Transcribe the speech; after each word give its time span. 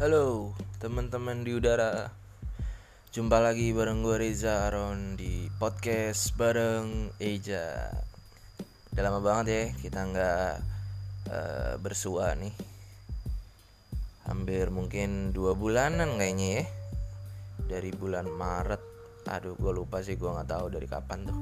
Halo 0.00 0.56
teman-teman 0.80 1.44
di 1.44 1.52
udara. 1.52 2.08
Jumpa 3.12 3.36
lagi 3.36 3.68
bareng 3.76 4.00
gue 4.00 4.16
Reza 4.16 4.64
Aron 4.64 5.12
di 5.12 5.44
podcast 5.60 6.32
bareng 6.40 7.12
Eja. 7.20 7.92
Udah 8.96 9.02
lama 9.04 9.20
banget 9.20 9.46
ya 9.52 9.64
kita 9.76 10.00
nggak 10.08 10.52
uh, 11.28 11.74
bersua 11.84 12.32
nih. 12.32 12.48
Hampir 14.24 14.72
mungkin 14.72 15.36
dua 15.36 15.52
bulanan 15.52 16.16
kayaknya 16.16 16.48
ya. 16.48 16.64
Dari 17.68 17.92
bulan 17.92 18.24
Maret. 18.24 18.80
Aduh 19.28 19.52
gue 19.60 19.84
lupa 19.84 20.00
sih 20.00 20.16
gue 20.16 20.32
nggak 20.32 20.48
tahu 20.48 20.72
dari 20.72 20.88
kapan 20.88 21.28
tuh. 21.28 21.36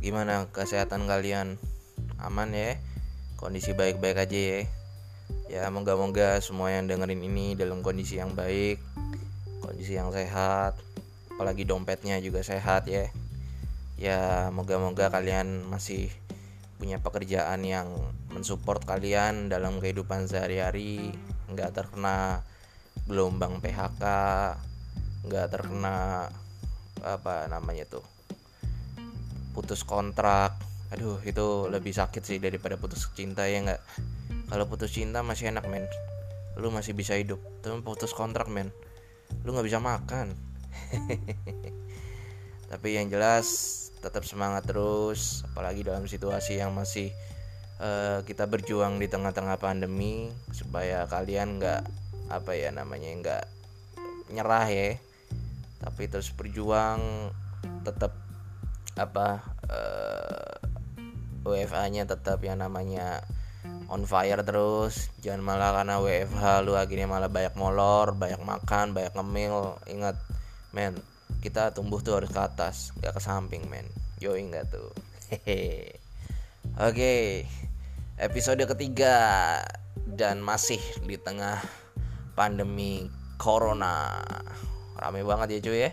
Gimana 0.00 0.48
kesehatan 0.48 1.04
kalian? 1.04 1.60
Aman 2.16 2.56
ya? 2.56 2.80
Kondisi 3.36 3.76
baik-baik 3.76 4.24
aja 4.24 4.40
ya 4.40 4.83
ya 5.48 5.68
moga-moga 5.70 6.40
semua 6.40 6.72
yang 6.72 6.88
dengerin 6.90 7.20
ini 7.20 7.54
dalam 7.54 7.84
kondisi 7.84 8.18
yang 8.18 8.32
baik 8.32 8.80
kondisi 9.64 9.96
yang 9.96 10.12
sehat 10.12 10.76
apalagi 11.34 11.66
dompetnya 11.66 12.22
juga 12.22 12.46
sehat 12.46 12.86
ya. 12.86 13.10
Ya 13.98 14.50
moga-moga 14.54 15.10
kalian 15.10 15.66
masih 15.66 16.10
punya 16.78 17.02
pekerjaan 17.02 17.66
yang 17.66 17.90
mensupport 18.30 18.82
kalian 18.86 19.50
dalam 19.50 19.82
kehidupan 19.82 20.30
sehari-hari. 20.30 21.10
Nggak 21.50 21.74
terkena 21.74 22.46
gelombang 23.10 23.58
PHK 23.58 24.02
nggak 25.24 25.46
terkena 25.50 26.28
apa 27.02 27.50
namanya 27.50 27.84
tuh 27.90 28.06
putus 29.58 29.82
kontrak. 29.82 30.54
Aduh 30.94 31.18
itu 31.26 31.66
lebih 31.66 31.90
sakit 31.90 32.22
sih 32.22 32.38
daripada 32.38 32.78
putus 32.78 33.10
cinta 33.18 33.50
ya 33.50 33.58
nggak 33.58 33.82
kalau 34.54 34.70
putus 34.70 34.94
cinta 34.94 35.18
masih 35.26 35.50
enak 35.50 35.66
men. 35.66 35.82
Lu 36.54 36.70
masih 36.70 36.94
bisa 36.94 37.18
hidup. 37.18 37.42
Tapi 37.58 37.82
putus 37.82 38.14
kontrak 38.14 38.46
men 38.46 38.70
lu 39.42 39.50
nggak 39.50 39.66
bisa 39.66 39.82
makan. 39.82 40.38
Tapi 42.70 42.88
yang 42.94 43.10
jelas 43.10 43.46
tetap 43.98 44.22
semangat 44.22 44.70
terus. 44.70 45.42
Apalagi 45.50 45.82
dalam 45.82 46.06
situasi 46.06 46.62
yang 46.62 46.70
masih 46.70 47.10
uh, 47.82 48.22
kita 48.22 48.46
berjuang 48.46 49.02
di 49.02 49.10
tengah-tengah 49.10 49.58
pandemi 49.58 50.30
supaya 50.54 51.10
kalian 51.10 51.58
nggak 51.58 51.82
apa 52.30 52.54
ya 52.54 52.70
namanya 52.70 53.10
nggak 53.10 53.44
nyerah 54.30 54.70
ya. 54.70 54.94
Tapi 55.82 56.06
terus 56.06 56.30
berjuang 56.30 57.34
tetap 57.82 58.14
apa 58.94 59.42
uh, 59.66 60.54
eh, 61.42 61.66
WFA-nya 61.66 62.06
tetap 62.06 62.38
yang 62.46 62.62
namanya 62.62 63.26
on 63.88 64.04
fire 64.08 64.40
terus. 64.44 65.12
Jangan 65.20 65.42
malah 65.42 65.70
karena 65.76 66.00
WFH 66.00 66.44
lu 66.64 66.76
akhirnya 66.76 67.08
malah 67.08 67.30
banyak 67.30 67.54
molor 67.56 68.16
banyak 68.16 68.40
makan 68.40 68.96
banyak 68.96 69.12
ngemil. 69.12 69.80
Ingat 69.88 70.16
men 70.72 70.98
kita 71.44 71.76
tumbuh 71.76 72.00
tuh 72.00 72.20
harus 72.20 72.30
ke 72.32 72.40
atas 72.40 72.92
gak 73.00 73.16
ke 73.16 73.20
samping 73.20 73.68
men. 73.68 73.84
Yo 74.20 74.36
ingat 74.36 74.70
tuh. 74.72 74.90
Hehe 75.32 75.96
oke 76.80 76.94
okay. 76.94 77.48
episode 78.20 78.64
ketiga. 78.64 79.60
Dan 80.04 80.44
masih 80.44 80.78
di 81.06 81.18
tengah 81.18 81.58
pandemi 82.38 83.08
corona. 83.38 84.22
Rame 84.94 85.26
banget 85.26 85.58
ya 85.58 85.60
cuy 85.64 85.78
ya. 85.88 85.90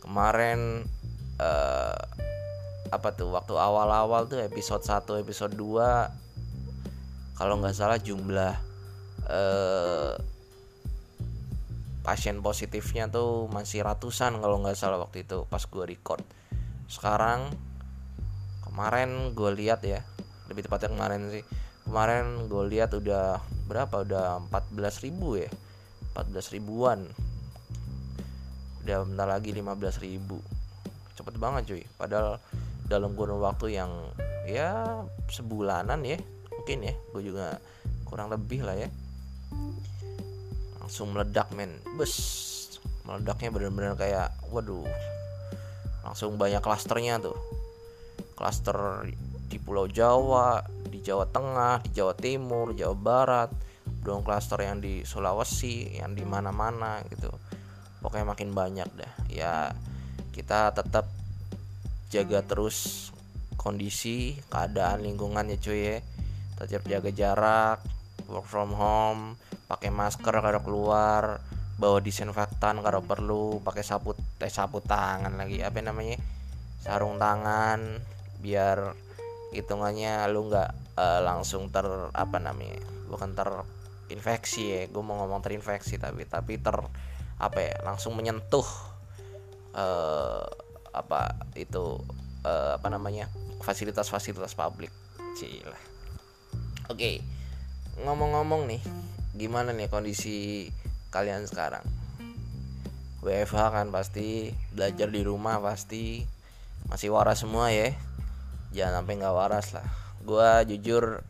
Kemarin 0.00 0.86
uh, 1.42 2.00
apa 2.90 3.08
tuh 3.18 3.34
waktu 3.34 3.54
awal-awal 3.58 4.30
tuh 4.30 4.38
episode 4.38 4.86
1 4.86 5.26
episode 5.26 5.54
2 5.58 6.25
kalau 7.36 7.60
nggak 7.60 7.76
salah 7.76 8.00
jumlah 8.00 8.56
eh, 9.28 10.16
pasien 12.00 12.40
positifnya 12.40 13.12
tuh 13.12 13.50
masih 13.52 13.84
ratusan 13.84 14.40
kalau 14.40 14.62
nggak 14.62 14.78
salah 14.78 14.96
waktu 14.96 15.28
itu 15.28 15.44
pas 15.50 15.60
gue 15.60 15.84
record. 15.84 16.24
Sekarang 16.88 17.52
kemarin 18.64 19.36
gue 19.36 19.50
lihat 19.52 19.84
ya 19.84 20.00
lebih 20.46 20.64
tepatnya 20.64 20.94
kemarin 20.94 21.26
sih 21.28 21.42
kemarin 21.82 22.46
gue 22.46 22.64
lihat 22.72 22.94
udah 22.94 23.42
berapa? 23.66 24.06
Udah 24.06 24.40
14 24.48 25.04
ribu 25.04 25.36
ya 25.36 25.50
14 26.16 26.54
ribuan. 26.56 27.04
Udah 28.86 29.02
bentar 29.02 29.26
lagi 29.26 29.50
15 29.52 30.06
ribu. 30.06 30.38
Cepet 31.18 31.34
banget 31.36 31.62
cuy 31.68 31.84
padahal 32.00 32.40
dalam 32.86 33.18
kurun 33.18 33.42
waktu 33.42 33.74
yang 33.74 33.90
ya 34.46 35.02
sebulanan 35.26 36.06
ya 36.06 36.22
mungkin 36.66 36.82
ya. 36.82 36.98
Gue 37.14 37.22
juga 37.22 37.62
kurang 38.02 38.26
lebih 38.26 38.66
lah 38.66 38.74
ya. 38.74 38.90
Langsung 40.82 41.14
meledak 41.14 41.46
men. 41.54 41.78
Bus 41.94 42.18
meledaknya 43.06 43.54
bener-bener 43.54 43.94
kayak 43.94 44.34
waduh. 44.50 44.82
Langsung 46.02 46.34
banyak 46.34 46.58
klasternya 46.58 47.22
tuh. 47.22 47.38
Klaster 48.34 49.06
di 49.46 49.62
Pulau 49.62 49.86
Jawa 49.86 50.58
di 50.90 50.98
Jawa 51.06 51.30
Tengah 51.30 51.86
di 51.86 51.94
Jawa 51.94 52.18
Timur 52.18 52.74
Jawa 52.74 52.98
Barat. 52.98 53.50
Belum 54.02 54.26
klaster 54.26 54.58
yang 54.58 54.82
di 54.82 55.06
Sulawesi 55.06 56.02
yang 56.02 56.18
di 56.18 56.26
mana-mana 56.26 56.98
gitu. 57.06 57.30
Pokoknya 58.02 58.26
makin 58.26 58.50
banyak 58.50 58.90
dah. 58.90 59.12
Ya 59.30 59.70
kita 60.34 60.74
tetap 60.74 61.06
jaga 62.10 62.42
terus 62.42 63.14
kondisi 63.54 64.42
keadaan 64.50 65.06
lingkungan 65.06 65.46
ya 65.46 65.58
cuy 65.62 65.80
ya 65.94 65.98
tetap 66.56 66.82
jaga 66.88 67.10
jarak 67.12 67.78
work 68.26 68.48
from 68.48 68.72
home 68.72 69.36
pakai 69.68 69.92
masker 69.92 70.32
kalau 70.32 70.60
keluar 70.64 71.40
bawa 71.76 72.00
disinfektan 72.00 72.80
kalau 72.80 73.04
perlu 73.04 73.60
pakai 73.60 73.84
sapu 73.84 74.16
eh 74.40 74.48
sapu 74.48 74.80
tangan 74.80 75.36
lagi 75.36 75.60
apa 75.60 75.84
namanya 75.84 76.16
sarung 76.80 77.20
tangan 77.20 78.00
biar 78.40 78.96
hitungannya 79.52 80.24
lu 80.32 80.48
nggak 80.48 80.96
uh, 80.96 81.20
langsung 81.20 81.68
ter 81.68 81.84
apa 82.16 82.40
namanya 82.40 82.80
bukan 83.06 83.36
terinfeksi 83.36 84.62
ya 84.72 84.80
gue 84.88 85.02
mau 85.04 85.20
ngomong 85.20 85.44
terinfeksi 85.44 86.00
tapi 86.00 86.24
tapi 86.24 86.56
ter 86.56 86.76
apa 87.36 87.58
ya 87.60 87.74
langsung 87.84 88.16
menyentuh 88.16 88.64
uh, 89.76 90.48
apa 90.96 91.36
itu 91.52 92.00
uh, 92.48 92.80
apa 92.80 92.88
namanya 92.88 93.28
fasilitas-fasilitas 93.60 94.56
publik 94.56 94.90
cilah 95.36 95.95
Oke, 96.86 97.18
ngomong-ngomong 97.98 98.70
nih, 98.70 98.82
gimana 99.34 99.74
nih 99.74 99.90
kondisi 99.90 100.70
kalian 101.10 101.42
sekarang? 101.50 101.82
WFH 103.26 103.74
kan 103.74 103.90
pasti, 103.90 104.54
belajar 104.70 105.10
di 105.10 105.26
rumah 105.26 105.58
pasti, 105.58 106.22
masih 106.86 107.10
waras 107.10 107.42
semua 107.42 107.74
ya. 107.74 107.90
Jangan 108.70 109.02
sampai 109.02 109.14
nggak 109.18 109.34
waras 109.34 109.74
lah. 109.74 109.82
Gua 110.22 110.62
jujur 110.62 111.26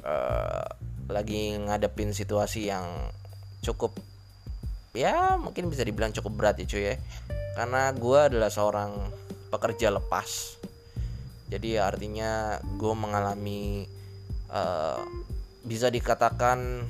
uh, 0.00 0.66
lagi 1.12 1.60
ngadepin 1.60 2.16
situasi 2.16 2.72
yang 2.72 2.88
cukup 3.60 4.00
ya 4.94 5.36
mungkin 5.36 5.68
bisa 5.68 5.82
dibilang 5.82 6.14
cukup 6.14 6.32
berat 6.38 6.56
ya 6.62 6.66
cuy 6.70 6.84
ya 6.86 6.96
karena 7.58 7.90
gue 7.90 8.18
adalah 8.30 8.46
seorang 8.46 8.94
pekerja 9.50 9.90
lepas 9.90 10.60
jadi 11.50 11.82
artinya 11.82 12.62
gue 12.78 12.94
mengalami 12.94 13.90
uh, 14.54 15.02
bisa 15.66 15.90
dikatakan 15.90 16.86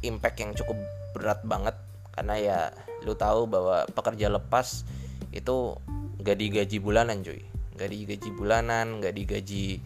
impact 0.00 0.36
yang 0.40 0.52
cukup 0.56 0.78
berat 1.12 1.44
banget. 1.44 1.76
Karena 2.12 2.34
ya 2.40 2.60
lu 3.04 3.12
tahu 3.16 3.48
bahwa 3.48 3.84
pekerja 3.92 4.32
lepas 4.32 4.84
itu 5.32 5.76
gak 6.24 6.38
digaji 6.40 6.76
bulanan 6.80 7.20
cuy. 7.20 7.40
Gak 7.76 7.90
digaji 7.92 8.30
bulanan 8.32 9.00
gak 9.04 9.14
digaji 9.16 9.80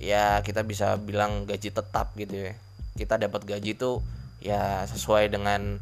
ya 0.00 0.40
kita 0.40 0.64
bisa 0.64 0.96
bilang 0.96 1.44
gaji 1.44 1.72
tetap 1.72 2.12
gitu 2.16 2.50
ya. 2.50 2.52
Kita 2.96 3.16
dapat 3.20 3.44
gaji 3.44 3.76
tuh 3.76 4.00
ya 4.40 4.88
sesuai 4.88 5.28
dengan 5.28 5.76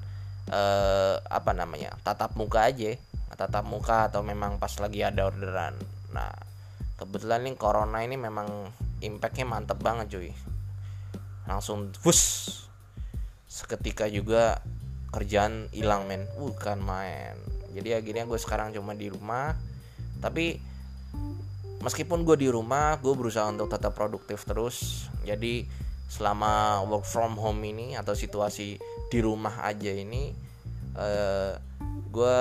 uh, 0.51 1.15
apa 1.23 1.55
namanya 1.55 1.95
tatap 2.03 2.35
muka 2.35 2.67
aja. 2.67 2.95
Tatap 3.39 3.71
muka 3.71 4.11
atau 4.11 4.27
memang 4.27 4.59
pas 4.59 4.75
lagi 4.83 5.07
ada 5.07 5.31
orderan. 5.31 5.79
Nah 6.11 6.35
kebetulan 6.99 7.47
nih 7.47 7.55
corona 7.55 8.03
ini 8.03 8.19
memang 8.19 8.75
impactnya 9.01 9.47
mantep 9.47 9.79
banget 9.81 10.07
cuy. 10.19 10.31
Langsung 11.49 11.91
bus 12.03 12.21
seketika 13.49 14.05
juga 14.11 14.61
kerjaan 15.15 15.73
hilang 15.73 16.05
men. 16.07 16.29
Bukan 16.37 16.83
main. 16.83 17.39
Jadi 17.73 17.95
akhirnya 17.95 18.25
gue 18.29 18.39
sekarang 18.41 18.75
cuma 18.75 18.93
di 18.93 19.09
rumah. 19.09 19.57
Tapi 20.19 20.59
meskipun 21.79 22.27
gue 22.27 22.37
di 22.37 22.49
rumah 22.51 22.99
gue 22.99 23.15
berusaha 23.15 23.49
untuk 23.49 23.71
tetap 23.71 23.95
produktif 23.95 24.45
terus. 24.45 25.09
Jadi 25.23 25.65
selama 26.09 26.83
work 26.89 27.05
from 27.05 27.37
home 27.37 27.61
ini 27.69 27.93
atau 27.93 28.17
situasi 28.17 28.81
di 29.13 29.19
rumah 29.21 29.61
aja 29.65 29.93
ini 29.93 30.33
uh, 30.97 31.53
gue 32.09 32.41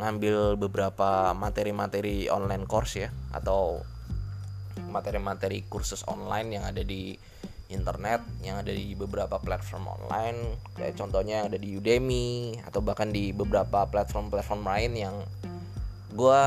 ngambil 0.00 0.56
beberapa 0.58 1.36
materi-materi 1.36 2.26
online 2.32 2.64
course 2.64 3.04
ya 3.04 3.12
atau 3.30 3.84
materi-materi 4.94 5.66
kursus 5.66 6.06
online 6.06 6.54
yang 6.54 6.64
ada 6.70 6.86
di 6.86 7.18
internet 7.72 8.22
yang 8.44 8.62
ada 8.62 8.70
di 8.70 8.94
beberapa 8.94 9.40
platform 9.42 9.90
online 9.90 10.54
kayak 10.78 10.94
contohnya 10.94 11.42
yang 11.42 11.46
ada 11.50 11.58
di 11.58 11.74
Udemy 11.74 12.60
atau 12.62 12.78
bahkan 12.84 13.10
di 13.10 13.34
beberapa 13.34 13.88
platform-platform 13.90 14.62
lain 14.62 14.92
yang 14.94 15.16
gue 16.14 16.42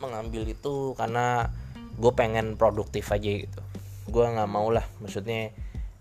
mengambil 0.00 0.48
itu 0.48 0.96
karena 0.96 1.52
gue 2.00 2.12
pengen 2.16 2.56
produktif 2.56 3.12
aja 3.12 3.44
gitu. 3.44 3.60
Gue 4.08 4.24
nggak 4.24 4.50
mau 4.50 4.72
lah 4.72 4.82
maksudnya 5.04 5.52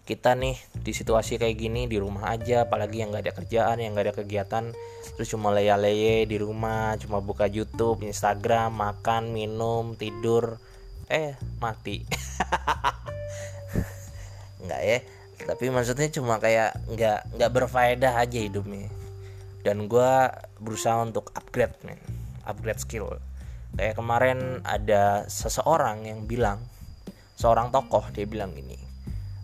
kita 0.01 0.33
nih 0.33 0.57
di 0.73 0.91
situasi 0.91 1.37
kayak 1.37 1.55
gini 1.61 1.85
di 1.85 2.01
rumah 2.01 2.33
aja 2.33 2.65
apalagi 2.65 3.05
yang 3.05 3.13
nggak 3.13 3.29
ada 3.29 3.33
kerjaan 3.37 3.77
yang 3.79 3.93
nggak 3.93 4.11
ada 4.11 4.15
kegiatan 4.17 4.65
terus 5.15 5.29
cuma 5.29 5.53
leye-leye 5.53 6.25
di 6.25 6.41
rumah 6.41 6.97
cuma 6.97 7.21
buka 7.21 7.45
YouTube 7.45 8.01
Instagram 8.01 8.73
makan 8.75 9.29
minum 9.29 9.93
tidur 9.93 10.57
eh 11.11 11.35
mati. 11.59 11.99
Nggak 14.63 14.83
ya 14.87 14.99
tapi 15.45 15.73
maksudnya 15.73 16.09
cuma 16.13 16.37
kayak 16.37 16.77
nggak 16.85 17.19
nggak 17.37 17.51
berfaedah 17.51 18.13
aja 18.21 18.39
hidupnya. 18.39 18.89
Dan 19.61 19.85
gue 19.85 20.13
berusaha 20.57 20.97
untuk 21.01 21.29
upgrade 21.37 21.77
man 21.85 22.01
upgrade 22.45 22.81
skill. 22.81 23.17
Kayak 23.77 23.97
kemarin 23.97 24.61
ada 24.65 25.25
seseorang 25.29 26.05
yang 26.05 26.25
bilang 26.25 26.61
seorang 27.37 27.73
tokoh 27.73 28.05
dia 28.13 28.29
bilang 28.29 28.53
gini 28.53 28.77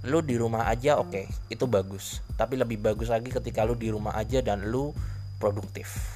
lu 0.05 0.21
di 0.21 0.37
rumah 0.37 0.69
aja 0.69 1.01
oke 1.01 1.11
okay, 1.11 1.25
itu 1.51 1.67
bagus. 1.67 2.23
Tapi 2.37 2.55
lebih 2.55 2.79
bagus 2.79 3.11
lagi 3.11 3.27
ketika 3.27 3.67
lu 3.67 3.75
di 3.75 3.91
rumah 3.91 4.15
aja 4.15 4.39
dan 4.39 4.69
lu 4.69 4.93
produktif. 5.41 6.15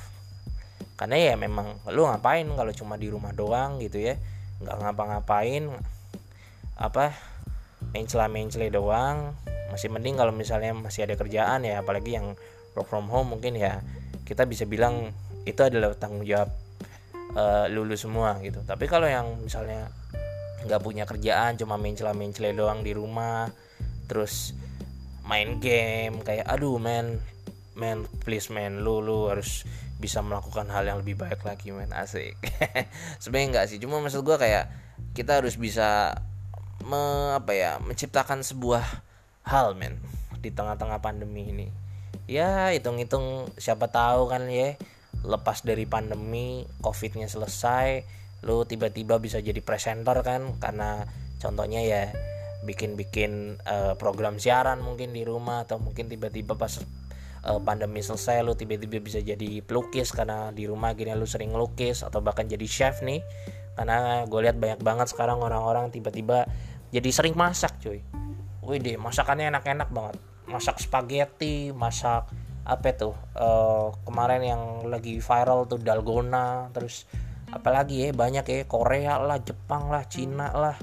Karena 0.96 1.18
ya 1.18 1.34
memang 1.36 1.82
lu 1.92 2.06
ngapain 2.06 2.46
kalau 2.54 2.72
cuma 2.72 2.96
di 2.96 3.12
rumah 3.12 3.36
doang? 3.36 3.82
Gitu 3.82 4.00
ya 4.00 4.16
nggak 4.62 4.78
ngapa-ngapain 4.82 5.70
apa 6.78 7.14
mencela-mencela 7.94 8.70
doang. 8.70 9.34
Masih 9.74 9.88
mending 9.88 10.20
kalau 10.20 10.36
misalnya 10.36 10.76
masih 10.76 11.08
ada 11.08 11.16
kerjaan 11.16 11.64
ya 11.64 11.80
apalagi 11.82 12.18
yang 12.18 12.36
work 12.78 12.88
from 12.88 13.08
home 13.10 13.34
mungkin 13.38 13.58
ya. 13.58 13.82
Kita 14.26 14.46
bisa 14.46 14.70
bilang 14.70 15.12
itu 15.44 15.62
adalah 15.62 15.98
tanggung 15.98 16.24
jawab 16.24 16.50
uh, 17.36 17.66
lulu 17.68 17.98
semua 17.98 18.38
gitu. 18.44 18.62
Tapi 18.64 18.86
kalau 18.86 19.10
yang 19.10 19.42
misalnya 19.42 19.90
nggak 20.62 20.82
punya 20.82 21.04
kerjaan 21.10 21.58
cuma 21.58 21.78
mencela-mencela 21.82 22.54
doang 22.54 22.86
di 22.86 22.94
rumah 22.94 23.50
terus 24.06 24.54
main 25.26 25.58
game 25.58 26.22
kayak 26.22 26.46
aduh 26.46 26.78
man 26.78 27.18
man 27.74 28.06
please 28.22 28.54
man 28.54 28.84
lu 28.86 29.02
lu 29.02 29.32
harus 29.32 29.66
bisa 30.02 30.26
melakukan 30.26 30.66
hal 30.74 30.84
yang 30.90 30.98
lebih 31.06 31.22
baik 31.22 31.46
lagi 31.46 31.70
man 31.70 31.94
asik. 31.94 32.36
Sebenarnya 33.22 33.48
enggak 33.54 33.66
sih 33.70 33.78
cuma 33.78 34.02
maksud 34.02 34.26
gue 34.26 34.36
kayak 34.42 34.74
kita 35.14 35.38
harus 35.38 35.62
bisa 35.62 36.18
me, 36.82 37.38
apa 37.38 37.54
ya 37.54 37.78
menciptakan 37.78 38.42
sebuah 38.42 38.82
hal 39.46 39.78
men 39.78 40.02
di 40.42 40.50
tengah-tengah 40.50 40.98
pandemi 41.06 41.54
ini. 41.54 41.68
Ya 42.26 42.74
hitung-hitung 42.74 43.54
siapa 43.62 43.94
tahu 43.94 44.26
kan 44.26 44.50
ya 44.50 44.74
lepas 45.22 45.62
dari 45.62 45.86
pandemi 45.86 46.66
covidnya 46.82 47.30
selesai 47.30 48.02
lu 48.42 48.66
tiba-tiba 48.66 49.22
bisa 49.22 49.38
jadi 49.38 49.62
presenter 49.62 50.18
kan 50.26 50.58
karena 50.58 51.06
contohnya 51.38 51.86
ya 51.86 52.10
bikin-bikin 52.66 53.62
uh, 53.66 53.94
program 53.98 54.42
siaran 54.42 54.82
mungkin 54.82 55.14
di 55.14 55.22
rumah 55.26 55.66
atau 55.66 55.78
mungkin 55.78 56.10
tiba-tiba 56.10 56.58
pas 56.58 56.82
uh, 57.46 57.60
pandemi 57.62 58.02
selesai 58.02 58.46
lu 58.46 58.54
tiba-tiba 58.54 59.02
bisa 59.02 59.20
jadi 59.22 59.62
pelukis 59.66 60.14
karena 60.14 60.54
di 60.54 60.70
rumah 60.70 60.94
gini 60.94 61.14
lu 61.18 61.26
sering 61.26 61.54
lukis 61.54 62.06
atau 62.06 62.22
bahkan 62.22 62.46
jadi 62.46 62.66
chef 62.66 63.02
nih. 63.02 63.22
Karena 63.72 64.28
gue 64.28 64.40
lihat 64.44 64.60
banyak 64.60 64.82
banget 64.84 65.08
sekarang 65.10 65.42
orang-orang 65.42 65.90
tiba-tiba 65.90 66.46
jadi 66.92 67.10
sering 67.10 67.34
masak 67.34 67.80
cuy. 67.82 68.04
Wih 68.62 68.78
deh 68.78 69.00
masakannya 69.00 69.50
enak-enak 69.50 69.90
banget. 69.90 70.16
Masak 70.46 70.78
spaghetti 70.84 71.72
masak 71.72 72.30
apa 72.62 72.94
tuh 72.94 73.18
uh, 73.42 73.90
kemarin 74.06 74.42
yang 74.46 74.64
lagi 74.86 75.18
viral 75.18 75.66
tuh 75.66 75.82
dalgona 75.82 76.70
terus 76.70 77.10
apalagi 77.50 78.06
ya 78.06 78.10
banyak 78.14 78.46
ya 78.46 78.60
Korea 78.70 79.18
lah 79.18 79.42
Jepang 79.42 79.90
lah 79.90 80.06
Cina 80.06 80.54
lah 80.54 80.78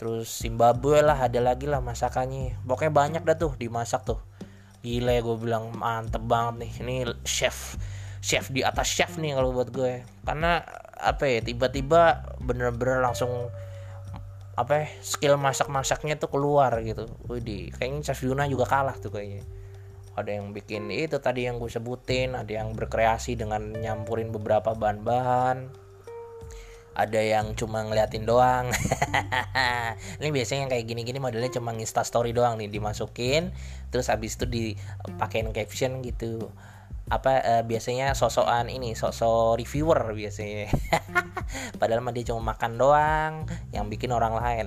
terus 0.00 0.32
Zimbabwe 0.40 1.04
lah 1.04 1.18
ada 1.18 1.42
lagi 1.42 1.66
lah 1.68 1.82
masakannya. 1.82 2.62
Pokoknya 2.64 2.92
banyak 2.94 3.22
dah 3.26 3.36
tuh 3.36 3.52
dimasak 3.58 4.06
tuh 4.06 4.27
gila 4.82 5.10
ya 5.14 5.20
gue 5.22 5.36
bilang 5.36 5.74
mantep 5.74 6.22
banget 6.22 6.54
nih 6.66 6.72
ini 6.82 6.94
chef 7.26 7.76
chef 8.22 8.50
di 8.50 8.62
atas 8.62 8.86
chef 8.86 9.18
nih 9.18 9.34
kalau 9.34 9.50
buat 9.54 9.70
gue 9.74 10.06
karena 10.26 10.62
apa 10.98 11.24
ya 11.26 11.38
tiba-tiba 11.42 12.34
bener-bener 12.42 13.02
langsung 13.02 13.50
apa 14.58 14.72
ya, 14.82 14.86
skill 15.06 15.38
masak-masaknya 15.38 16.18
tuh 16.18 16.34
keluar 16.34 16.82
gitu. 16.82 17.06
Wih, 17.30 17.70
kayaknya 17.70 18.10
Chef 18.10 18.18
Yuna 18.26 18.50
juga 18.50 18.66
kalah 18.66 18.98
tuh 18.98 19.14
kayaknya. 19.14 19.46
Ada 20.18 20.34
yang 20.34 20.50
bikin 20.50 20.90
itu 20.90 21.22
tadi 21.22 21.46
yang 21.46 21.62
gue 21.62 21.70
sebutin, 21.70 22.34
ada 22.34 22.50
yang 22.50 22.74
berkreasi 22.74 23.38
dengan 23.38 23.70
nyampurin 23.70 24.34
beberapa 24.34 24.74
bahan-bahan. 24.74 25.70
Ada 26.98 27.22
yang 27.22 27.54
cuma 27.54 27.86
ngeliatin 27.86 28.26
doang. 28.26 28.74
Ini 30.18 30.34
biasanya 30.34 30.66
yang 30.66 30.72
kayak 30.74 30.84
gini-gini 30.90 31.22
modelnya 31.22 31.54
cuma 31.54 31.70
insta 31.78 32.02
story 32.02 32.34
doang 32.34 32.58
nih 32.58 32.66
dimasukin, 32.66 33.54
terus 33.94 34.10
habis 34.10 34.34
itu 34.34 34.50
dipakein 34.50 35.54
caption 35.54 36.02
gitu. 36.02 36.50
Apa 37.06 37.38
uh, 37.40 37.62
biasanya 37.62 38.18
sosokan 38.18 38.66
ini 38.66 38.98
sosok 38.98 39.62
reviewer 39.62 40.10
biasanya. 40.10 40.68
Padahal 41.80 42.02
mah 42.02 42.10
dia 42.10 42.34
cuma 42.34 42.52
makan 42.52 42.76
doang 42.76 43.32
yang 43.70 43.86
bikin 43.86 44.10
orang 44.10 44.34
lain. 44.34 44.66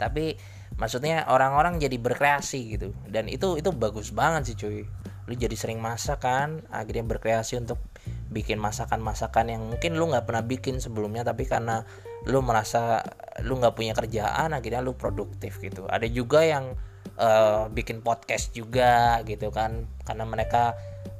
Tapi 0.00 0.40
maksudnya 0.80 1.28
orang-orang 1.28 1.76
jadi 1.76 2.00
berkreasi 2.00 2.60
gitu. 2.72 2.96
Dan 3.04 3.28
itu 3.28 3.60
itu 3.60 3.68
bagus 3.70 4.16
banget 4.16 4.48
sih 4.48 4.56
cuy. 4.56 4.80
Lu 5.28 5.34
jadi 5.36 5.52
sering 5.54 5.78
masak 5.78 6.24
kan 6.24 6.64
akhirnya 6.72 7.04
berkreasi 7.04 7.60
untuk 7.60 7.78
bikin 8.26 8.58
masakan-masakan 8.58 9.46
yang 9.54 9.62
mungkin 9.70 9.94
lu 9.94 10.10
nggak 10.10 10.26
pernah 10.26 10.42
bikin 10.42 10.82
sebelumnya 10.82 11.22
tapi 11.22 11.46
karena 11.46 11.86
lu 12.26 12.42
merasa 12.42 13.06
lu 13.46 13.58
nggak 13.58 13.74
punya 13.78 13.94
kerjaan 13.94 14.50
akhirnya 14.50 14.82
lu 14.82 14.98
produktif 14.98 15.62
gitu. 15.62 15.86
Ada 15.86 16.10
juga 16.10 16.42
yang 16.42 16.74
uh, 17.18 17.70
bikin 17.70 18.02
podcast 18.02 18.50
juga 18.52 19.22
gitu 19.22 19.54
kan 19.54 19.86
karena 20.02 20.24
mereka 20.26 20.74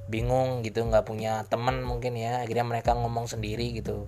bingung 0.06 0.62
gitu 0.62 0.86
nggak 0.86 1.06
punya 1.06 1.42
temen 1.50 1.82
mungkin 1.82 2.14
ya 2.14 2.46
akhirnya 2.46 2.66
mereka 2.66 2.94
ngomong 2.94 3.26
sendiri 3.26 3.74
gitu 3.74 4.06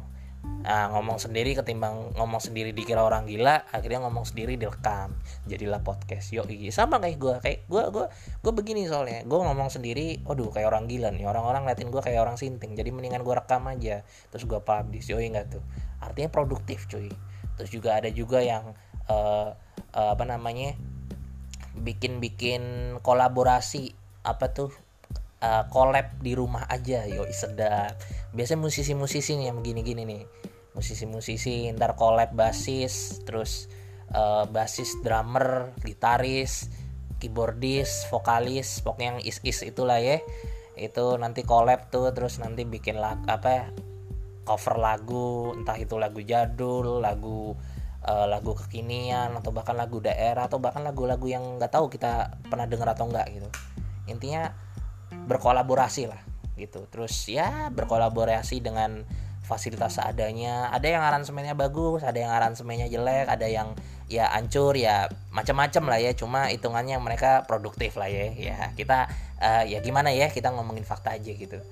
nah, 0.62 0.92
ngomong 0.92 1.16
sendiri 1.16 1.56
ketimbang 1.56 2.12
ngomong 2.14 2.42
sendiri 2.42 2.76
dikira 2.76 3.00
orang 3.00 3.24
gila 3.24 3.64
akhirnya 3.72 4.04
ngomong 4.04 4.28
sendiri 4.28 4.60
direkam. 4.60 5.16
Jadilah 5.48 5.80
podcast 5.80 6.28
yo 6.30 6.44
sama 6.70 7.00
kayak 7.00 7.16
gue 7.16 7.34
kayak 7.40 7.58
gue 7.66 7.82
gue 7.94 8.06
gue 8.44 8.52
begini 8.52 8.84
soalnya. 8.84 9.24
Gue 9.24 9.38
ngomong 9.40 9.72
sendiri 9.72 10.20
waduh 10.28 10.52
kayak 10.52 10.68
orang 10.68 10.86
gila 10.86 11.08
nih. 11.14 11.24
Orang-orang 11.24 11.64
ngeliatin 11.64 11.88
gue 11.88 12.02
kayak 12.04 12.20
orang 12.20 12.36
sinting. 12.36 12.76
Jadi 12.76 12.90
mendingan 12.92 13.24
gue 13.24 13.34
rekam 13.34 13.64
aja. 13.70 14.04
Terus 14.30 14.44
gue 14.44 14.60
publish 14.60 15.08
yo 15.08 15.16
nggak 15.18 15.46
tuh. 15.58 15.64
Artinya 16.04 16.28
produktif 16.28 16.86
cuy. 16.86 17.10
Terus 17.58 17.70
juga 17.72 17.98
ada 17.98 18.12
juga 18.12 18.38
yang 18.44 18.76
uh, 19.08 19.56
uh, 19.96 20.10
apa 20.14 20.24
namanya 20.28 20.76
bikin-bikin 21.78 22.94
kolaborasi 23.02 23.94
apa 24.26 24.50
tuh 24.50 24.70
uh, 25.42 25.64
collab 25.70 26.18
di 26.22 26.34
rumah 26.34 26.66
aja. 26.70 27.06
Yo 27.06 27.26
sedap 27.30 27.98
biasanya 28.32 28.60
musisi-musisi 28.68 29.38
nih 29.40 29.46
yang 29.52 29.58
begini-gini 29.60 30.02
nih. 30.04 30.22
Musisi-musisi 30.76 31.72
ntar 31.74 31.98
collab 31.98 32.36
basis 32.36 33.24
terus 33.24 33.66
uh, 34.14 34.46
basis 34.46 35.00
drummer 35.02 35.74
gitaris 35.82 36.70
keyboardis 37.18 38.06
vokalis 38.14 38.78
pokoknya 38.86 39.16
yang 39.16 39.20
is-is 39.24 39.66
itulah 39.66 39.98
ya. 39.98 40.22
Itu 40.78 41.18
nanti 41.18 41.42
collab 41.42 41.90
tuh 41.90 42.14
terus 42.14 42.38
nanti 42.38 42.62
bikin 42.62 43.00
lag 43.02 43.18
apa 43.26 43.74
cover 44.46 44.78
lagu 44.78 45.52
entah 45.58 45.76
itu 45.76 45.98
lagu 45.98 46.22
jadul 46.22 47.02
lagu 47.02 47.58
uh, 48.06 48.26
lagu 48.30 48.54
kekinian 48.54 49.34
atau 49.34 49.50
bahkan 49.50 49.74
lagu 49.74 49.98
daerah 49.98 50.46
atau 50.46 50.62
bahkan 50.62 50.86
lagu-lagu 50.86 51.26
yang 51.26 51.58
nggak 51.58 51.74
tahu 51.74 51.90
kita 51.90 52.38
pernah 52.46 52.70
dengar 52.70 52.94
atau 52.94 53.10
enggak 53.10 53.26
gitu. 53.34 53.48
Intinya 54.06 54.54
berkolaborasi 55.26 56.06
lah 56.06 56.37
gitu. 56.58 56.84
Terus 56.90 57.14
ya 57.30 57.70
berkolaborasi 57.70 58.58
dengan 58.58 59.06
fasilitas 59.46 59.96
seadanya. 59.96 60.68
Ada 60.74 60.98
yang 60.98 61.02
aransemennya 61.06 61.56
bagus 61.56 62.04
ada 62.04 62.18
yang 62.20 62.28
aransemennya 62.28 62.92
jelek 62.92 63.32
ada 63.32 63.48
yang 63.48 63.72
ya 64.10 64.28
ancur 64.36 64.76
ya 64.76 65.08
macam-macam 65.32 65.84
lah 65.88 65.98
ya. 66.02 66.12
Cuma 66.12 66.50
hitungannya 66.52 66.98
mereka 67.00 67.46
produktif 67.48 67.96
lah 67.96 68.10
ya. 68.10 68.28
Ya 68.34 68.58
kita 68.76 69.08
uh, 69.40 69.64
ya 69.64 69.80
gimana 69.80 70.12
ya 70.12 70.28
kita 70.28 70.52
ngomongin 70.52 70.84
fakta 70.84 71.16
aja 71.16 71.32
gitu. 71.32 71.62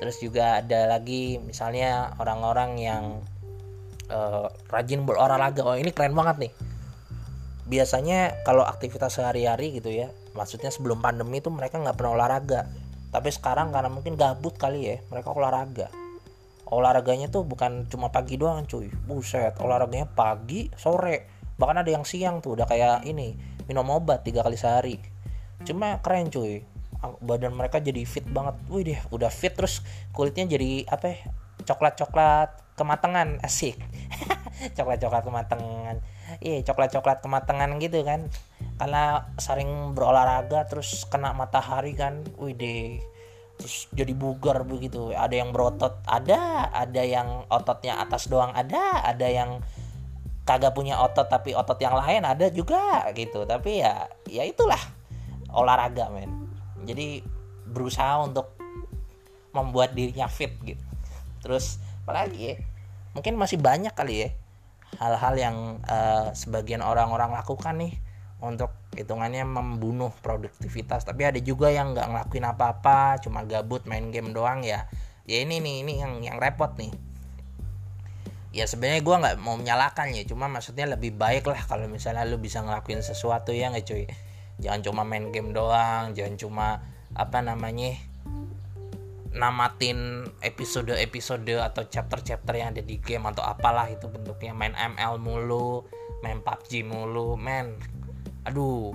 Terus 0.00 0.16
juga 0.18 0.64
ada 0.64 0.88
lagi 0.88 1.38
misalnya 1.38 2.16
orang-orang 2.16 2.70
yang 2.80 3.04
uh, 4.08 4.48
rajin 4.72 5.04
berolahraga. 5.04 5.62
Oh 5.62 5.76
ini 5.76 5.92
keren 5.92 6.16
banget 6.16 6.48
nih. 6.48 6.52
Biasanya 7.70 8.42
kalau 8.42 8.66
aktivitas 8.66 9.14
sehari-hari 9.14 9.78
gitu 9.78 9.94
ya 9.94 10.10
maksudnya 10.34 10.70
sebelum 10.70 11.02
pandemi 11.02 11.42
itu 11.42 11.50
mereka 11.50 11.78
nggak 11.78 11.96
pernah 11.98 12.14
olahraga 12.14 12.66
tapi 13.10 13.28
sekarang 13.34 13.74
karena 13.74 13.90
mungkin 13.90 14.14
gabut 14.14 14.54
kali 14.54 14.86
ya 14.86 14.96
mereka 15.10 15.34
olahraga. 15.34 15.90
Olahraganya 16.70 17.26
tuh 17.26 17.42
bukan 17.42 17.90
cuma 17.90 18.14
pagi 18.14 18.38
doang 18.38 18.62
cuy. 18.62 18.86
Buset 18.86 19.58
olahraganya 19.58 20.06
pagi 20.06 20.70
sore. 20.78 21.42
Bahkan 21.58 21.82
ada 21.82 21.90
yang 21.90 22.06
siang 22.06 22.38
tuh 22.38 22.54
udah 22.54 22.70
kayak 22.70 23.02
ini 23.02 23.34
minum 23.66 23.90
obat 23.90 24.22
tiga 24.22 24.46
kali 24.46 24.54
sehari. 24.54 24.96
Cuma 25.66 25.98
keren 25.98 26.30
cuy. 26.30 26.62
Badan 27.18 27.58
mereka 27.58 27.82
jadi 27.82 28.06
fit 28.06 28.22
banget. 28.30 28.54
Wih 28.70 28.86
deh 28.86 29.00
udah 29.10 29.34
fit 29.34 29.50
terus 29.58 29.82
kulitnya 30.14 30.46
jadi 30.46 30.86
apa 30.86 31.04
ya 31.10 31.18
coklat 31.66 31.98
coklat 31.98 32.50
kematangan. 32.78 33.42
Asik. 33.42 33.74
Coklat 34.76 35.00
coklat 35.00 35.24
kematangan 35.24 35.96
iya 36.38 36.62
coklat 36.62 36.94
coklat 36.94 37.18
kematangan 37.20 37.76
gitu 37.82 38.06
kan. 38.06 38.30
Karena 38.78 39.28
sering 39.36 39.92
berolahraga 39.92 40.70
terus 40.70 41.04
kena 41.10 41.34
matahari 41.34 41.92
kan. 41.98 42.22
Wih 42.38 42.54
deh. 42.54 43.02
Terus 43.58 43.90
jadi 43.92 44.14
bugar 44.14 44.64
begitu. 44.64 45.12
Ada 45.12 45.44
yang 45.44 45.50
berotot 45.50 46.00
ada. 46.06 46.70
Ada 46.70 47.02
yang 47.02 47.28
ototnya 47.50 47.98
atas 47.98 48.30
doang 48.30 48.54
ada. 48.56 49.04
Ada 49.04 49.26
yang 49.28 49.50
kagak 50.48 50.74
punya 50.74 50.98
otot 50.98 51.28
tapi 51.30 51.54
otot 51.54 51.78
yang 51.78 51.94
lain 51.98 52.24
ada 52.24 52.48
juga 52.48 53.06
gitu. 53.12 53.44
Tapi 53.44 53.84
ya 53.84 54.08
ya 54.30 54.46
itulah 54.46 54.80
olahraga 55.52 56.08
men. 56.08 56.48
Jadi 56.86 57.20
berusaha 57.68 58.24
untuk 58.24 58.56
membuat 59.52 59.92
dirinya 59.92 60.30
fit 60.30 60.54
gitu. 60.62 60.82
Terus 61.44 61.82
apalagi 62.06 62.40
ya? 62.40 62.56
Mungkin 63.12 63.34
masih 63.34 63.58
banyak 63.58 63.90
kali 63.92 64.14
ya 64.24 64.30
hal-hal 65.00 65.34
yang 65.40 65.56
uh, 65.88 66.28
sebagian 66.36 66.84
orang-orang 66.84 67.32
lakukan 67.32 67.80
nih 67.80 67.96
untuk 68.44 68.72
hitungannya 68.92 69.48
membunuh 69.48 70.12
produktivitas. 70.20 71.08
Tapi 71.08 71.24
ada 71.24 71.40
juga 71.40 71.72
yang 71.72 71.96
nggak 71.96 72.08
ngelakuin 72.12 72.44
apa-apa 72.44 73.16
cuma 73.24 73.48
gabut 73.48 73.88
main 73.88 74.12
game 74.12 74.36
doang 74.36 74.60
ya. 74.60 74.84
Ya 75.24 75.40
ini 75.40 75.64
nih 75.64 75.74
ini 75.88 75.92
yang 76.04 76.12
yang 76.20 76.36
repot 76.36 76.76
nih. 76.76 76.92
Ya 78.52 78.68
sebenarnya 78.68 79.00
gue 79.00 79.16
nggak 79.24 79.36
mau 79.40 79.56
menyalahkan 79.56 80.12
ya 80.12 80.26
cuma 80.28 80.50
maksudnya 80.50 80.84
lebih 80.84 81.16
baik 81.16 81.48
lah 81.48 81.64
kalau 81.64 81.86
misalnya 81.88 82.26
lu 82.28 82.36
bisa 82.36 82.60
ngelakuin 82.60 83.00
sesuatu 83.00 83.56
ya 83.56 83.72
nggak 83.72 83.86
cuy. 83.88 84.04
Jangan 84.60 84.80
cuma 84.84 85.02
main 85.08 85.32
game 85.32 85.56
doang 85.56 86.12
jangan 86.12 86.36
cuma 86.36 86.66
apa 87.16 87.40
namanya 87.40 87.96
namatin 89.30 90.26
episode-episode 90.42 91.54
atau 91.62 91.86
chapter-chapter 91.86 92.50
yang 92.58 92.74
ada 92.74 92.82
di 92.82 92.98
game 92.98 93.30
atau 93.30 93.46
apalah 93.46 93.86
itu 93.86 94.10
bentuknya. 94.10 94.50
Main 94.50 94.74
ML 94.74 95.22
mulu 95.22 95.86
main 96.20 96.42
PUBG 96.42 96.84
mulu 96.84 97.38
men. 97.38 97.78
Aduh. 98.44 98.92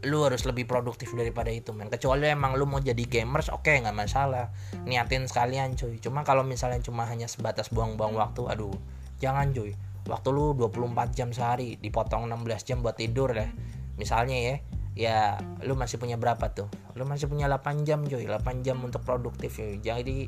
Lu 0.00 0.24
harus 0.24 0.48
lebih 0.48 0.64
produktif 0.64 1.12
daripada 1.12 1.52
itu 1.52 1.76
men. 1.76 1.92
Kecuali 1.92 2.30
emang 2.30 2.56
lu 2.56 2.64
mau 2.64 2.80
jadi 2.80 3.04
gamers 3.04 3.52
oke 3.52 3.68
okay, 3.68 3.82
nggak 3.84 3.96
masalah. 3.98 4.54
Niatin 4.86 5.28
sekalian 5.28 5.76
cuy. 5.76 6.00
Cuma 6.00 6.24
kalau 6.24 6.46
misalnya 6.46 6.80
cuma 6.80 7.04
hanya 7.04 7.28
sebatas 7.28 7.68
buang-buang 7.68 8.16
waktu 8.16 8.46
aduh. 8.48 8.72
Jangan 9.20 9.52
cuy. 9.52 9.76
Waktu 10.08 10.28
lu 10.32 10.56
24 10.56 11.12
jam 11.12 11.28
sehari 11.34 11.76
dipotong 11.76 12.24
16 12.30 12.64
jam 12.64 12.78
buat 12.80 12.96
tidur 12.96 13.36
deh. 13.36 13.50
Misalnya 14.00 14.38
ya 14.40 14.56
ya 14.98 15.38
lu 15.62 15.78
masih 15.78 15.96
punya 15.96 16.18
berapa 16.18 16.50
tuh? 16.50 16.68
Lu 16.98 17.06
masih 17.06 17.30
punya 17.30 17.46
8 17.46 17.86
jam 17.86 18.02
cuy. 18.02 18.26
8 18.26 18.66
jam 18.66 18.78
untuk 18.82 19.02
produktif 19.06 19.58
ya 19.58 19.94
jadi 19.94 20.26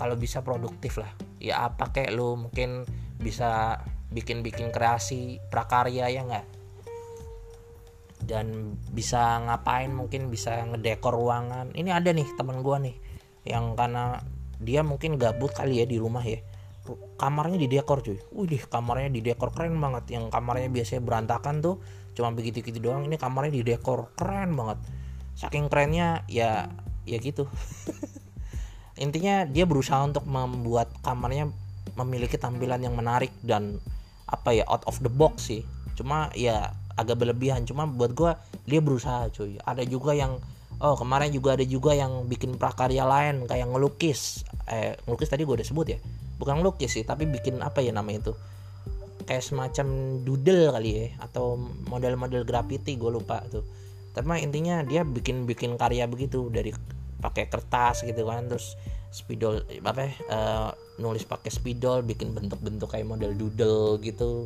kalau 0.00 0.16
bisa 0.18 0.40
produktif 0.40 1.00
lah. 1.00 1.10
Ya 1.40 1.64
apa 1.64 1.92
kayak 1.92 2.12
lu? 2.12 2.36
Mungkin 2.36 2.84
bisa 3.20 3.80
bikin-bikin 4.12 4.70
kreasi 4.70 5.40
prakarya 5.48 6.08
ya 6.12 6.22
nggak? 6.24 6.46
Dan 8.24 8.78
bisa 8.92 9.40
ngapain? 9.44 9.92
Mungkin 9.92 10.32
bisa 10.32 10.64
ngedekor 10.68 11.12
ruangan. 11.12 11.72
Ini 11.76 11.90
ada 11.92 12.12
nih 12.12 12.28
teman 12.36 12.64
gua 12.64 12.80
nih 12.80 12.96
yang 13.44 13.76
karena 13.76 14.24
dia 14.56 14.80
mungkin 14.80 15.20
gabut 15.20 15.52
kali 15.52 15.84
ya 15.84 15.86
di 15.86 16.00
rumah 16.00 16.24
ya 16.24 16.40
kamarnya 17.16 17.56
di 17.56 17.68
dekor 17.68 18.04
cuy. 18.04 18.20
Wih 18.36 18.64
kamarnya 18.68 19.08
di 19.08 19.20
dekor 19.24 19.50
keren 19.56 19.80
banget. 19.80 20.04
Yang 20.12 20.24
kamarnya 20.28 20.68
biasanya 20.68 21.02
berantakan 21.02 21.64
tuh 21.64 21.76
cuma 22.12 22.30
begitu 22.36 22.60
gitu 22.60 22.78
doang. 22.78 23.08
Ini 23.08 23.16
kamarnya 23.16 23.52
di 23.56 23.62
dekor 23.64 24.12
keren 24.14 24.52
banget. 24.52 24.78
Saking 25.34 25.72
kerennya 25.72 26.22
ya 26.28 26.68
ya 27.08 27.16
gitu. 27.18 27.48
Intinya 29.04 29.48
dia 29.48 29.64
berusaha 29.66 29.98
untuk 30.04 30.28
membuat 30.28 30.92
kamarnya 31.02 31.50
memiliki 31.98 32.38
tampilan 32.38 32.78
yang 32.84 32.94
menarik 32.94 33.32
dan 33.42 33.80
apa 34.28 34.54
ya 34.54 34.64
out 34.68 34.84
of 34.84 35.00
the 35.00 35.10
box 35.10 35.50
sih. 35.50 35.64
Cuma 35.96 36.28
ya 36.36 36.76
agak 36.94 37.18
berlebihan. 37.18 37.64
Cuma 37.64 37.88
buat 37.88 38.12
gue 38.12 38.36
dia 38.68 38.80
berusaha 38.84 39.32
cuy. 39.32 39.56
Ada 39.64 39.88
juga 39.88 40.12
yang 40.12 40.36
oh 40.84 40.94
kemarin 41.00 41.32
juga 41.32 41.56
ada 41.56 41.64
juga 41.64 41.96
yang 41.96 42.28
bikin 42.28 42.60
prakarya 42.60 43.08
lain. 43.08 43.48
Kayak 43.48 43.72
ngelukis. 43.72 44.44
Eh 44.68 44.94
ngelukis 45.08 45.32
tadi 45.32 45.48
gue 45.48 45.56
udah 45.58 45.66
sebut 45.66 45.88
ya 45.88 45.98
bukan 46.44 46.60
ngelukis 46.60 47.00
sih 47.00 47.04
tapi 47.08 47.24
bikin 47.24 47.64
apa 47.64 47.80
ya 47.80 47.96
namanya 47.96 48.28
itu? 48.28 48.34
Kayak 49.24 49.48
semacam 49.48 50.20
doodle 50.20 50.68
kali 50.76 50.90
ya 50.92 51.06
atau 51.24 51.56
model-model 51.88 52.44
graffiti 52.44 53.00
gue 53.00 53.08
lupa 53.08 53.40
tuh. 53.48 53.64
Tapi 54.12 54.44
intinya 54.44 54.84
dia 54.84 55.08
bikin 55.08 55.48
bikin 55.48 55.80
karya 55.80 56.04
begitu 56.04 56.52
dari 56.52 56.76
pakai 57.24 57.48
kertas 57.48 58.04
gitu 58.04 58.28
kan 58.28 58.44
terus 58.52 58.76
spidol 59.08 59.64
apa 59.80 60.12
uh, 60.28 60.70
nulis 61.00 61.24
pakai 61.24 61.48
spidol 61.48 62.04
bikin 62.04 62.36
bentuk-bentuk 62.36 62.92
kayak 62.92 63.08
model 63.08 63.32
doodle 63.32 63.96
gitu. 64.04 64.44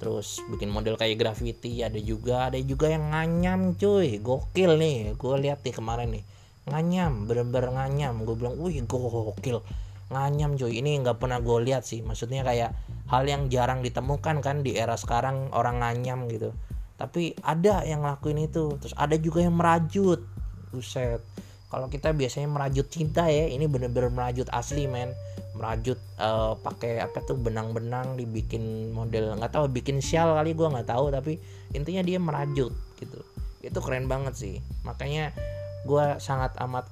Terus 0.00 0.40
bikin 0.48 0.72
model 0.72 0.96
kayak 0.96 1.20
graffiti 1.20 1.84
ada 1.84 2.00
juga 2.00 2.48
ada 2.48 2.56
juga 2.64 2.88
yang 2.88 3.12
nganyam 3.12 3.76
cuy. 3.76 4.16
Gokil 4.24 4.80
nih 4.80 5.12
gue 5.20 5.34
lihat 5.44 5.60
nih 5.60 5.74
kemarin 5.76 6.08
nih. 6.16 6.24
Nganyam 6.72 7.28
bener-bener 7.28 7.76
nganyam. 7.76 8.24
Gue 8.24 8.34
bilang 8.40 8.56
wih 8.56 8.80
gokil 8.88 9.60
nganyam 10.08 10.56
cuy 10.56 10.80
ini 10.80 10.96
nggak 11.04 11.20
pernah 11.20 11.38
gue 11.40 11.58
lihat 11.68 11.84
sih. 11.84 12.00
Maksudnya 12.00 12.44
kayak 12.44 12.72
hal 13.08 13.24
yang 13.28 13.52
jarang 13.52 13.84
ditemukan 13.84 14.40
kan 14.40 14.64
di 14.64 14.76
era 14.76 14.96
sekarang 14.96 15.52
orang 15.52 15.80
nganyam 15.84 16.28
gitu. 16.32 16.52
Tapi 16.98 17.36
ada 17.44 17.84
yang 17.84 18.02
ngelakuin 18.02 18.48
itu. 18.48 18.74
Terus 18.80 18.94
ada 18.96 19.14
juga 19.20 19.44
yang 19.44 19.54
merajut. 19.54 20.24
Buset. 20.72 21.20
Kalau 21.68 21.92
kita 21.92 22.16
biasanya 22.16 22.48
merajut 22.48 22.88
cinta 22.88 23.28
ya 23.28 23.44
ini 23.44 23.68
bener-bener 23.68 24.08
merajut 24.08 24.48
asli 24.50 24.88
men. 24.88 25.12
Merajut 25.54 26.00
uh, 26.16 26.56
pakai 26.56 27.02
apa 27.02 27.20
tuh 27.26 27.36
benang-benang 27.36 28.14
dibikin 28.14 28.94
model 28.94 29.36
nggak 29.36 29.52
tahu 29.52 29.66
bikin 29.68 29.98
shawl 30.00 30.32
kali 30.38 30.56
gue 30.56 30.68
nggak 30.68 30.88
tahu. 30.88 31.12
Tapi 31.12 31.36
intinya 31.76 32.00
dia 32.00 32.16
merajut 32.16 32.72
gitu. 32.96 33.20
Itu 33.60 33.78
keren 33.84 34.08
banget 34.08 34.34
sih. 34.34 34.54
Makanya 34.88 35.36
gue 35.84 36.06
sangat 36.18 36.56
amat 36.58 36.88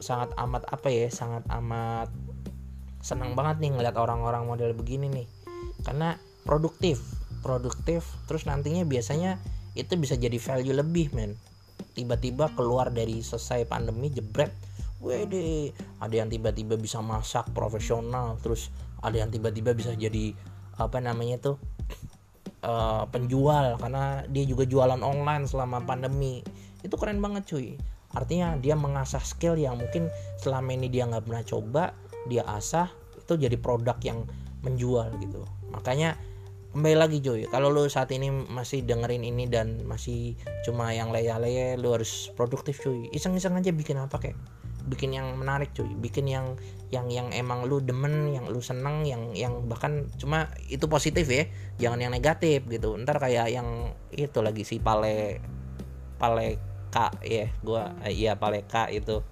sangat 0.00 0.32
amat 0.40 0.64
apa 0.72 0.88
ya 0.88 1.12
sangat 1.12 1.44
amat 1.52 2.08
senang 3.00 3.32
banget 3.36 3.64
nih 3.64 3.70
ngeliat 3.76 3.96
orang-orang 3.96 4.44
model 4.44 4.72
begini 4.76 5.08
nih 5.08 5.26
karena 5.84 6.20
produktif 6.44 7.00
produktif 7.40 8.04
terus 8.28 8.44
nantinya 8.44 8.84
biasanya 8.84 9.40
itu 9.74 9.96
bisa 9.96 10.16
jadi 10.16 10.36
value 10.36 10.76
lebih 10.76 11.12
men 11.16 11.36
tiba-tiba 11.96 12.52
keluar 12.52 12.92
dari 12.92 13.24
selesai 13.24 13.64
pandemi 13.64 14.12
jebret 14.12 14.52
Wede, 15.00 15.72
ada 15.96 16.12
yang 16.12 16.28
tiba-tiba 16.28 16.76
bisa 16.76 17.00
masak 17.00 17.48
profesional, 17.56 18.36
terus 18.44 18.68
ada 19.00 19.16
yang 19.16 19.32
tiba-tiba 19.32 19.72
bisa 19.72 19.96
jadi 19.96 20.36
apa 20.76 21.00
namanya 21.00 21.40
tuh 21.40 21.56
uh, 22.68 23.08
penjual 23.08 23.80
karena 23.80 24.28
dia 24.28 24.44
juga 24.44 24.68
jualan 24.68 25.00
online 25.00 25.48
selama 25.48 25.80
pandemi. 25.88 26.44
Itu 26.84 27.00
keren 27.00 27.24
banget 27.24 27.48
cuy. 27.48 27.80
Artinya 28.12 28.60
dia 28.60 28.76
mengasah 28.76 29.24
skill 29.24 29.56
yang 29.56 29.80
mungkin 29.80 30.12
selama 30.36 30.76
ini 30.76 30.92
dia 30.92 31.08
nggak 31.08 31.24
pernah 31.24 31.44
coba, 31.48 31.84
dia 32.28 32.44
asah 32.44 32.90
itu 33.16 33.46
jadi 33.46 33.56
produk 33.56 33.96
yang 34.02 34.26
menjual 34.66 35.14
gitu. 35.22 35.46
Makanya 35.70 36.18
kembali 36.70 36.96
lagi 36.98 37.18
cuy 37.18 37.50
kalau 37.50 37.66
lu 37.74 37.90
saat 37.90 38.14
ini 38.14 38.30
masih 38.30 38.86
dengerin 38.86 39.26
ini 39.26 39.50
dan 39.50 39.82
masih 39.82 40.38
cuma 40.62 40.94
yang 40.94 41.10
leye-leye 41.10 41.74
lu 41.78 41.94
harus 41.94 42.30
produktif 42.34 42.82
cuy. 42.82 43.08
Iseng-iseng 43.14 43.56
aja 43.56 43.70
bikin 43.70 43.98
apa 43.98 44.18
kayak 44.18 44.38
bikin 44.86 45.14
yang 45.14 45.34
menarik 45.38 45.74
cuy. 45.74 45.88
Bikin 45.98 46.26
yang 46.30 46.58
yang 46.90 47.06
yang 47.10 47.30
emang 47.30 47.66
lu 47.66 47.78
demen 47.78 48.34
yang 48.34 48.46
lu 48.50 48.58
seneng 48.58 49.06
yang 49.06 49.30
yang 49.34 49.66
bahkan 49.70 50.10
cuma 50.18 50.50
itu 50.66 50.90
positif 50.90 51.26
ya 51.30 51.46
jangan 51.78 52.06
yang 52.06 52.12
negatif 52.12 52.66
gitu. 52.66 52.98
Ntar 52.98 53.22
kayak 53.22 53.50
yang 53.50 53.94
itu 54.10 54.38
lagi 54.42 54.62
si 54.66 54.82
pale 54.82 55.40
pale 56.18 56.58
ya 57.22 57.46
gua 57.62 57.94
eh, 58.02 58.10
iya 58.10 58.34
pale 58.34 58.66
itu. 58.90 59.22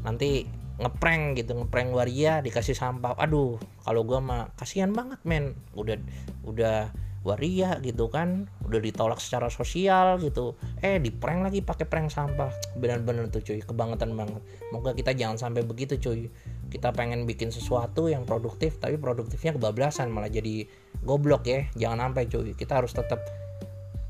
Nanti 0.00 0.61
ngeprank 0.80 1.36
gitu 1.40 1.52
ngeprank 1.56 1.90
waria 1.92 2.40
dikasih 2.40 2.76
sampah. 2.76 3.16
Aduh 3.20 3.60
kalau 3.84 4.06
gua 4.06 4.20
mah 4.22 4.42
kasihan 4.56 4.92
banget 4.92 5.20
men. 5.26 5.56
Udah 5.76 5.98
udah 6.46 6.88
waria 7.22 7.78
gitu 7.78 8.10
kan 8.10 8.50
udah 8.66 8.82
ditolak 8.82 9.22
secara 9.22 9.46
sosial 9.52 10.18
gitu. 10.18 10.58
Eh 10.82 10.98
di 10.98 11.14
prank 11.14 11.46
lagi 11.46 11.60
pakai 11.62 11.86
prank 11.86 12.08
sampah. 12.10 12.50
Benar-benar 12.78 13.30
tuh 13.30 13.44
cuy. 13.44 13.60
Kebangetan 13.62 14.16
banget. 14.16 14.42
Moga 14.74 14.96
kita 14.96 15.14
jangan 15.14 15.38
sampai 15.38 15.62
begitu 15.62 15.98
cuy. 16.00 16.32
Kita 16.72 16.90
pengen 16.90 17.28
bikin 17.28 17.52
sesuatu 17.52 18.08
yang 18.08 18.24
produktif 18.24 18.80
tapi 18.80 18.96
produktifnya 18.96 19.54
kebablasan 19.54 20.08
malah 20.08 20.32
jadi 20.32 20.66
goblok 21.04 21.46
ya. 21.46 21.68
Jangan 21.78 22.10
sampai 22.10 22.24
cuy. 22.26 22.48
Kita 22.56 22.82
harus 22.82 22.92
tetap 22.96 23.20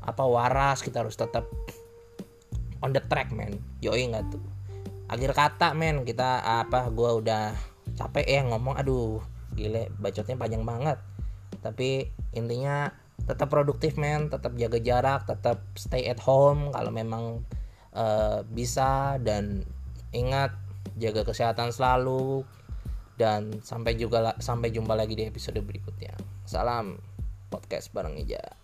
apa 0.03 0.23
waras. 0.25 0.81
Kita 0.81 1.05
harus 1.05 1.13
tetap 1.13 1.45
on 2.81 2.95
the 2.95 3.03
track 3.11 3.29
men. 3.29 3.61
Yoi 3.83 4.09
nggak 4.09 4.33
tuh 4.33 4.52
akhir 5.13 5.37
kata 5.37 5.77
men 5.77 6.01
kita 6.01 6.41
apa 6.41 6.89
gua 6.89 7.21
udah 7.21 7.53
capek 7.93 8.25
ya 8.25 8.41
ngomong. 8.49 8.73
Aduh 8.81 9.21
gile 9.53 9.93
bacotnya 10.01 10.33
panjang 10.33 10.65
banget. 10.65 10.97
Tapi 11.61 12.09
intinya 12.33 12.89
tetap 13.29 13.53
produktif 13.53 13.95
men 14.01 14.33
tetap 14.33 14.57
jaga 14.57 14.81
jarak 14.81 15.29
tetap 15.29 15.61
stay 15.77 16.09
at 16.09 16.17
home 16.17 16.73
kalau 16.73 16.89
memang 16.89 17.45
uh, 17.93 18.41
bisa. 18.49 19.21
Dan 19.21 19.61
ingat 20.09 20.57
jaga 20.97 21.21
kesehatan 21.21 21.69
selalu. 21.69 22.41
Dan 23.13 23.61
sampai 23.61 23.93
juga 23.93 24.33
sampai 24.41 24.73
jumpa 24.73 24.97
lagi 24.97 25.13
di 25.13 25.29
episode 25.29 25.61
berikutnya. 25.61 26.17
Salam 26.49 26.97
podcast 27.53 27.93
bareng 27.93 28.17
Ija 28.17 28.62